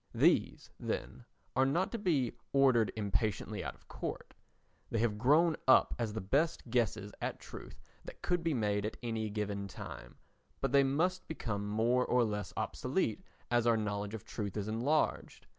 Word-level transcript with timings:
These, 0.15 0.71
then, 0.79 1.25
are 1.55 1.63
not 1.63 1.91
to 1.91 1.99
be 1.99 2.35
ordered 2.53 2.91
impatiently 2.95 3.63
out 3.63 3.75
of 3.75 3.87
court; 3.87 4.33
they 4.89 4.97
have 4.97 5.19
grown 5.19 5.57
up 5.67 5.93
as 5.99 6.11
the 6.11 6.19
best 6.21 6.67
guesses 6.71 7.11
at 7.21 7.39
truth 7.39 7.79
that 8.05 8.23
could 8.23 8.41
be 8.43 8.55
made 8.55 8.83
at 8.83 8.97
any 9.03 9.29
given 9.29 9.67
time, 9.67 10.15
but 10.59 10.71
they 10.71 10.83
must 10.83 11.27
become 11.27 11.67
more 11.69 12.03
or 12.03 12.23
less 12.23 12.51
obsolete 12.57 13.21
as 13.51 13.67
our 13.67 13.77
knowledge 13.77 14.15
of 14.15 14.23
truth 14.25 14.57
is 14.57 14.67
enlarged. 14.67 15.45